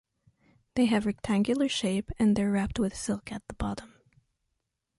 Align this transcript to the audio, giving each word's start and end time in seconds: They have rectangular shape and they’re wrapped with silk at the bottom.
They 0.73 0.85
have 0.85 1.05
rectangular 1.05 1.69
shape 1.69 2.09
and 2.17 2.35
they’re 2.35 2.49
wrapped 2.51 2.79
with 2.79 2.97
silk 2.97 3.31
at 3.31 3.47
the 3.47 3.53
bottom. 3.53 3.93